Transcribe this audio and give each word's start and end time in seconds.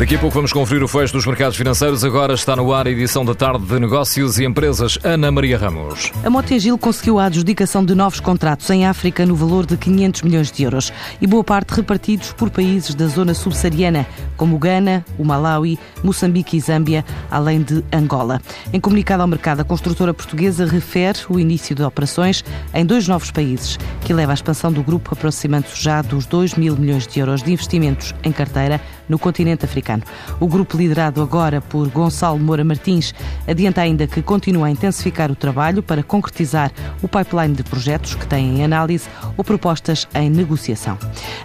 Daqui 0.00 0.14
a 0.14 0.18
pouco 0.18 0.34
vamos 0.34 0.50
conferir 0.50 0.82
o 0.82 0.88
fecho 0.88 1.12
dos 1.12 1.26
mercados 1.26 1.58
financeiros. 1.58 2.02
Agora 2.02 2.32
está 2.32 2.56
no 2.56 2.72
ar 2.72 2.86
a 2.86 2.90
edição 2.90 3.22
da 3.22 3.34
tarde 3.34 3.66
de 3.66 3.78
Negócios 3.78 4.38
e 4.38 4.46
Empresas. 4.46 4.98
Ana 5.04 5.30
Maria 5.30 5.58
Ramos. 5.58 6.10
A 6.24 6.30
Motengil 6.30 6.78
conseguiu 6.78 7.18
a 7.18 7.26
adjudicação 7.26 7.84
de 7.84 7.94
novos 7.94 8.18
contratos 8.18 8.70
em 8.70 8.86
África 8.86 9.26
no 9.26 9.36
valor 9.36 9.66
de 9.66 9.76
500 9.76 10.22
milhões 10.22 10.50
de 10.50 10.62
euros 10.62 10.90
e 11.20 11.26
boa 11.26 11.44
parte 11.44 11.74
repartidos 11.74 12.32
por 12.32 12.48
países 12.48 12.94
da 12.94 13.08
zona 13.08 13.34
subsaariana, 13.34 14.06
como 14.38 14.58
Gana, 14.58 15.04
o 15.18 15.24
Malawi, 15.24 15.78
Moçambique 16.02 16.56
e 16.56 16.60
Zâmbia, 16.60 17.04
além 17.30 17.60
de 17.60 17.84
Angola. 17.92 18.40
Em 18.72 18.80
comunicado 18.80 19.20
ao 19.20 19.28
mercado, 19.28 19.60
a 19.60 19.64
construtora 19.64 20.14
portuguesa 20.14 20.64
refere 20.64 21.18
o 21.28 21.38
início 21.38 21.76
de 21.76 21.82
operações 21.82 22.42
em 22.72 22.86
dois 22.86 23.06
novos 23.06 23.30
países, 23.30 23.78
que 24.00 24.14
leva 24.14 24.32
à 24.32 24.34
expansão 24.34 24.72
do 24.72 24.82
grupo 24.82 25.10
aproximando-se 25.12 25.84
já 25.84 26.00
dos 26.00 26.24
2 26.24 26.54
mil 26.54 26.74
milhões 26.74 27.06
de 27.06 27.20
euros 27.20 27.42
de 27.42 27.52
investimentos 27.52 28.14
em 28.24 28.32
carteira 28.32 28.80
no 29.10 29.18
continente 29.18 29.64
africano. 29.64 30.02
O 30.38 30.46
grupo, 30.46 30.78
liderado 30.78 31.20
agora 31.20 31.60
por 31.60 31.88
Gonçalo 31.88 32.38
Moura 32.38 32.64
Martins, 32.64 33.12
adianta 33.46 33.82
ainda 33.82 34.06
que 34.06 34.22
continua 34.22 34.68
a 34.68 34.70
intensificar 34.70 35.30
o 35.30 35.36
trabalho 35.36 35.82
para 35.82 36.02
concretizar 36.02 36.72
o 37.02 37.08
pipeline 37.08 37.54
de 37.54 37.64
projetos 37.64 38.14
que 38.14 38.26
têm 38.26 38.60
em 38.60 38.64
análise 38.64 39.08
ou 39.36 39.44
propostas 39.44 40.08
em 40.14 40.30
negociação. 40.30 40.96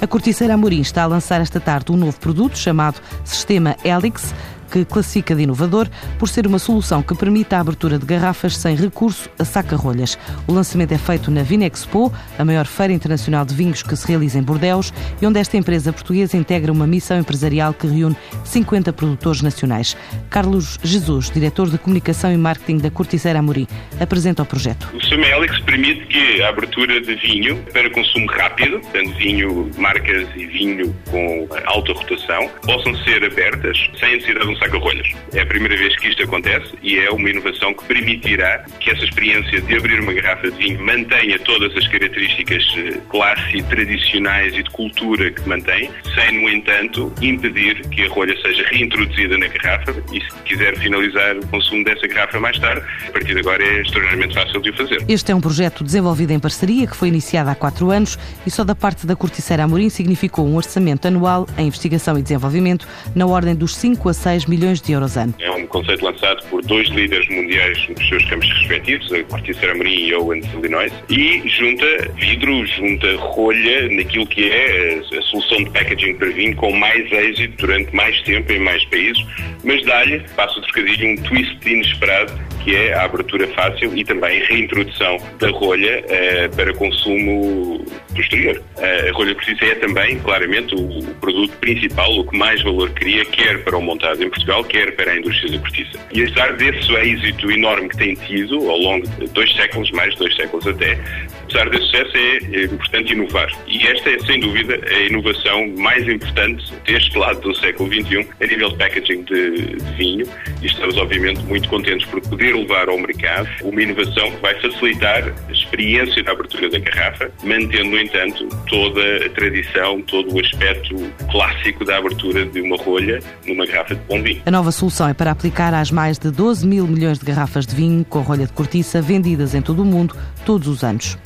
A 0.00 0.06
Corticeira 0.06 0.54
Amorim 0.54 0.80
está 0.80 1.04
a 1.04 1.06
lançar 1.06 1.40
esta 1.40 1.60
tarde 1.60 1.92
um 1.92 1.96
novo 1.96 2.18
produto 2.18 2.58
chamado 2.58 3.00
Sistema 3.24 3.76
Helix 3.84 4.34
que 4.72 4.86
classifica 4.86 5.34
de 5.34 5.42
inovador 5.42 5.86
por 6.18 6.30
ser 6.30 6.46
uma 6.46 6.58
solução 6.58 7.02
que 7.02 7.14
permite 7.14 7.54
a 7.54 7.60
abertura 7.60 7.98
de 7.98 8.06
garrafas 8.06 8.56
sem 8.56 8.74
recurso 8.74 9.28
a 9.38 9.44
saca-rolhas. 9.44 10.18
O 10.46 10.52
lançamento 10.52 10.92
é 10.92 10.98
feito 10.98 11.30
na 11.30 11.42
Vinexpo, 11.42 12.10
a 12.38 12.44
maior 12.44 12.64
feira 12.64 12.90
internacional 12.90 13.44
de 13.44 13.54
vinhos 13.54 13.82
que 13.82 13.94
se 13.94 14.08
realiza 14.08 14.38
em 14.38 14.42
Bordeus 14.42 14.90
e 15.20 15.26
onde 15.26 15.38
esta 15.38 15.58
empresa 15.58 15.92
portuguesa 15.92 16.38
integra 16.38 16.72
uma 16.72 16.86
missão 16.86 17.18
empresarial 17.18 17.74
que 17.74 17.86
reúne 17.86 18.16
50 18.44 18.94
produtores 18.94 19.42
nacionais. 19.42 19.94
Carlos 20.30 20.78
Jesus, 20.82 21.30
diretor 21.30 21.68
de 21.68 21.76
comunicação 21.76 22.32
e 22.32 22.36
marketing 22.38 22.78
da 22.78 22.90
Corticeira 22.90 23.40
Amorim, 23.40 23.68
apresenta 24.00 24.42
o 24.42 24.46
projeto. 24.46 24.88
O 24.94 25.00
Sumelix 25.04 25.60
permite 25.60 26.06
que 26.06 26.42
a 26.42 26.48
abertura 26.48 26.98
de 26.98 27.14
vinho 27.16 27.62
para 27.74 27.90
consumo 27.90 28.26
rápido, 28.30 28.80
tanto 28.90 29.12
vinho 29.18 29.70
marcas 29.76 30.26
e 30.34 30.46
vinho 30.46 30.94
com 31.10 31.46
alta 31.66 31.92
rotação, 31.92 32.48
possam 32.64 32.96
ser 33.04 33.22
abertas 33.22 33.76
sem 34.00 34.14
necessidade 34.14 34.46
de 34.46 34.54
um 34.54 34.61
saca-rolhas. 34.62 35.08
É 35.34 35.40
a 35.40 35.46
primeira 35.46 35.76
vez 35.76 35.96
que 35.96 36.08
isto 36.08 36.22
acontece 36.22 36.72
e 36.82 36.98
é 36.98 37.10
uma 37.10 37.28
inovação 37.28 37.74
que 37.74 37.84
permitirá 37.84 38.64
que 38.80 38.90
essa 38.90 39.04
experiência 39.04 39.60
de 39.60 39.76
abrir 39.76 40.00
uma 40.00 40.12
garrafa 40.12 40.50
de 40.50 40.56
vinho 40.56 40.84
mantenha 40.84 41.38
todas 41.40 41.76
as 41.76 41.86
características 41.88 42.62
eh, 42.76 43.00
clássicas, 43.08 43.66
tradicionais 43.68 44.54
e 44.54 44.62
de 44.62 44.70
cultura 44.70 45.30
que 45.30 45.48
mantém, 45.48 45.90
sem, 46.14 46.40
no 46.40 46.48
entanto, 46.48 47.12
impedir 47.20 47.80
que 47.88 48.02
a 48.02 48.08
rolha 48.08 48.40
seja 48.40 48.64
reintroduzida 48.68 49.36
na 49.38 49.48
garrafa 49.48 49.94
e 50.12 50.20
se 50.20 50.42
quiser 50.44 50.76
finalizar 50.78 51.36
o 51.36 51.46
consumo 51.48 51.84
dessa 51.84 52.06
garrafa 52.06 52.38
mais 52.38 52.58
tarde, 52.58 52.84
a 53.08 53.10
partir 53.10 53.34
de 53.34 53.40
agora 53.40 53.62
é 53.62 53.80
extraordinariamente 53.80 54.34
fácil 54.34 54.60
de 54.60 54.70
o 54.70 54.76
fazer. 54.76 55.04
Este 55.08 55.32
é 55.32 55.34
um 55.34 55.40
projeto 55.40 55.82
desenvolvido 55.82 56.32
em 56.32 56.38
parceria 56.38 56.86
que 56.86 56.96
foi 56.96 57.08
iniciado 57.08 57.50
há 57.50 57.54
quatro 57.54 57.90
anos 57.90 58.18
e 58.46 58.50
só 58.50 58.62
da 58.62 58.74
parte 58.74 59.06
da 59.06 59.16
Corticeira 59.16 59.64
Amorim 59.64 59.88
significou 59.88 60.46
um 60.46 60.56
orçamento 60.56 61.08
anual 61.08 61.48
em 61.58 61.66
investigação 61.66 62.18
e 62.18 62.22
desenvolvimento 62.22 62.86
na 63.14 63.26
ordem 63.26 63.54
dos 63.54 63.74
5 63.76 64.08
a 64.08 64.14
6 64.14 64.44
milhões 64.52 64.82
de 64.82 64.92
euros 64.92 65.16
ano. 65.16 65.34
É 65.40 65.50
um 65.50 65.66
conceito 65.66 66.04
lançado 66.04 66.46
por 66.48 66.62
dois 66.62 66.86
líderes 66.88 67.26
mundiais 67.30 67.88
nos 67.88 68.06
seus 68.06 68.22
campos 68.26 68.48
respectivos, 68.58 69.10
a 69.10 69.24
Corticeira 69.24 69.72
Amorim 69.72 70.08
e 70.08 70.14
Owens, 70.14 70.46
Illinois, 70.52 70.92
e 71.08 71.48
junta 71.48 71.86
vidro, 72.16 72.66
junta 72.66 73.16
rolha 73.16 73.88
naquilo 73.88 74.26
que 74.26 74.50
é 74.50 75.00
a 75.16 75.22
solução 75.22 75.64
de 75.64 75.70
packaging 75.70 76.14
para 76.16 76.28
vinho 76.28 76.54
com 76.56 76.70
mais 76.72 77.10
êxito 77.10 77.56
durante 77.56 77.94
mais 77.96 78.20
tempo 78.22 78.52
em 78.52 78.58
mais 78.58 78.84
países, 78.86 79.24
mas 79.64 79.82
dá-lhe, 79.86 80.20
passo 80.36 80.58
o 80.58 80.62
trocadilho, 80.62 81.12
um 81.12 81.16
twist 81.22 81.56
inesperado 81.66 82.51
que 82.62 82.76
é 82.76 82.94
a 82.94 83.04
abertura 83.04 83.46
fácil 83.48 83.96
e 83.96 84.04
também 84.04 84.42
a 84.42 84.46
reintrodução 84.46 85.18
da 85.38 85.50
rolha 85.50 86.04
eh, 86.08 86.48
para 86.48 86.72
consumo 86.74 87.84
posterior. 88.14 88.62
Eh, 88.78 89.10
a 89.10 89.12
rolha 89.12 89.34
por 89.34 89.44
si 89.44 89.56
é 89.60 89.74
também, 89.76 90.18
claramente, 90.20 90.74
o, 90.74 90.98
o, 90.98 91.14
produto 91.16 91.56
principal, 91.58 92.10
o 92.18 92.26
que 92.26 92.36
mais 92.36 92.62
valor 92.62 92.90
cria, 92.90 93.24
quer 93.24 93.62
para 93.64 93.76
o 93.76 93.82
montado 93.82 94.22
em 94.22 94.28
Portugal, 94.28 94.64
quer 94.64 94.94
para 94.94 95.12
a 95.12 95.16
indústria 95.16 95.52
da 95.52 95.58
cortiça. 95.58 95.98
E 96.12 96.22
apesar 96.22 96.52
desse 96.54 96.92
êxito 96.92 97.50
enorme 97.50 97.88
que 97.88 97.96
tem 97.96 98.14
tido 98.14 98.70
ao 98.70 98.78
longo 98.78 99.06
de 99.08 99.26
dois 99.28 99.52
séculos, 99.54 99.90
mais 99.90 100.12
de 100.12 100.18
dois 100.18 100.36
séculos 100.36 100.66
até, 100.66 100.98
apesar 101.44 101.68
desse 101.70 101.84
sucesso 101.86 102.16
é 102.16 102.64
importante 102.64 103.12
inovar. 103.12 103.50
E 103.66 103.86
esta 103.86 104.10
é, 104.10 104.18
sem 104.20 104.40
dúvida, 104.40 104.80
a 104.86 105.00
inovação 105.00 105.68
mais 105.78 106.06
importante 106.08 106.64
deste 106.84 107.16
lado 107.18 107.40
do 107.40 107.54
século 107.56 107.92
XXI 107.92 108.28
a 108.40 108.46
nível 108.46 108.70
de 108.70 108.76
packaging 108.76 109.22
de, 109.24 109.76
de 109.76 109.94
vinho. 109.96 110.26
E 110.62 110.66
estamos, 110.66 110.96
obviamente, 110.96 111.40
muito 111.44 111.68
contentes 111.68 112.06
por 112.06 112.20
poder 112.20 112.51
levar 112.52 112.88
ao 112.88 112.98
mercado 112.98 113.48
uma 113.62 113.82
inovação 113.82 114.30
que 114.30 114.40
vai 114.40 114.60
facilitar 114.60 115.32
a 115.48 115.52
experiência 115.52 116.22
da 116.22 116.32
abertura 116.32 116.70
da 116.70 116.78
garrafa, 116.78 117.30
mantendo, 117.42 117.90
no 117.90 117.98
entanto, 117.98 118.48
toda 118.68 119.26
a 119.26 119.28
tradição, 119.30 120.00
todo 120.02 120.34
o 120.34 120.40
aspecto 120.40 120.94
clássico 121.30 121.84
da 121.84 121.98
abertura 121.98 122.44
de 122.46 122.60
uma 122.60 122.76
rolha 122.76 123.20
numa 123.46 123.66
garrafa 123.66 123.94
de 123.94 124.00
bom 124.02 124.22
vinho. 124.22 124.42
A 124.46 124.50
nova 124.50 124.72
solução 124.72 125.08
é 125.08 125.14
para 125.14 125.30
aplicar 125.30 125.74
às 125.74 125.90
mais 125.90 126.18
de 126.18 126.30
12 126.30 126.66
mil 126.66 126.86
milhões 126.86 127.18
de 127.18 127.24
garrafas 127.24 127.66
de 127.66 127.74
vinho 127.74 128.04
com 128.04 128.20
rolha 128.20 128.46
de 128.46 128.52
cortiça 128.52 129.00
vendidas 129.00 129.54
em 129.54 129.62
todo 129.62 129.82
o 129.82 129.84
mundo 129.84 130.16
todos 130.44 130.68
os 130.68 130.82
anos. 130.82 131.16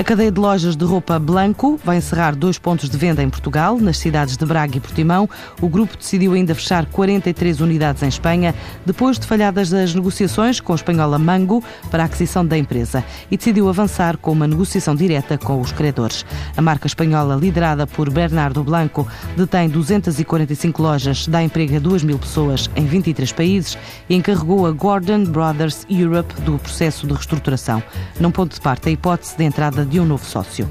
A 0.00 0.02
cadeia 0.02 0.32
de 0.32 0.40
lojas 0.40 0.76
de 0.76 0.82
roupa 0.82 1.18
Blanco 1.18 1.78
vai 1.84 1.98
encerrar 1.98 2.34
dois 2.34 2.58
pontos 2.58 2.88
de 2.88 2.96
venda 2.96 3.22
em 3.22 3.28
Portugal, 3.28 3.78
nas 3.78 3.98
cidades 3.98 4.34
de 4.34 4.46
Braga 4.46 4.78
e 4.78 4.80
Portimão. 4.80 5.28
O 5.60 5.68
grupo 5.68 5.94
decidiu 5.94 6.32
ainda 6.32 6.54
fechar 6.54 6.86
43 6.86 7.60
unidades 7.60 8.02
em 8.02 8.08
Espanha, 8.08 8.54
depois 8.86 9.18
de 9.18 9.26
falhadas 9.26 9.74
as 9.74 9.94
negociações 9.94 10.58
com 10.58 10.72
a 10.72 10.76
espanhola 10.76 11.18
Mango 11.18 11.62
para 11.90 12.02
a 12.02 12.06
aquisição 12.06 12.46
da 12.46 12.56
empresa 12.56 13.04
e 13.30 13.36
decidiu 13.36 13.68
avançar 13.68 14.16
com 14.16 14.32
uma 14.32 14.46
negociação 14.46 14.96
direta 14.96 15.36
com 15.36 15.60
os 15.60 15.70
credores. 15.70 16.24
A 16.56 16.62
marca 16.62 16.86
espanhola, 16.86 17.36
liderada 17.36 17.86
por 17.86 18.08
Bernardo 18.08 18.64
Blanco, 18.64 19.06
detém 19.36 19.68
245 19.68 20.82
lojas, 20.82 21.28
dá 21.28 21.42
emprego 21.42 21.76
a 21.76 21.78
2 21.78 22.04
mil 22.04 22.18
pessoas 22.18 22.70
em 22.74 22.86
23 22.86 23.32
países 23.32 23.76
e 24.08 24.14
encarregou 24.14 24.66
a 24.66 24.70
Gordon 24.70 25.24
Brothers 25.24 25.84
Europe 25.90 26.40
do 26.40 26.58
processo 26.58 27.06
de 27.06 27.12
reestruturação. 27.12 27.82
Não 28.18 28.32
ponto 28.32 28.54
de 28.54 28.60
parte 28.62 28.88
a 28.88 28.92
hipótese 28.92 29.36
de 29.36 29.44
entrada 29.44 29.89
de 29.90 29.98
um 29.98 30.06
novo 30.06 30.24
sócio. 30.24 30.68